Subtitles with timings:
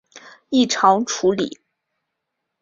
[0.49, 1.59] 异常处理